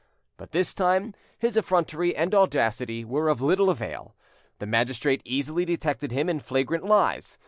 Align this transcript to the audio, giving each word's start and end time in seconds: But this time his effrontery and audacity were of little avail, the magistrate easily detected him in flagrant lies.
But 0.35 0.49
this 0.51 0.73
time 0.73 1.13
his 1.37 1.55
effrontery 1.55 2.15
and 2.15 2.33
audacity 2.33 3.05
were 3.05 3.29
of 3.29 3.39
little 3.39 3.69
avail, 3.69 4.15
the 4.57 4.65
magistrate 4.65 5.21
easily 5.25 5.63
detected 5.63 6.11
him 6.11 6.27
in 6.27 6.39
flagrant 6.39 6.83
lies. 6.85 7.37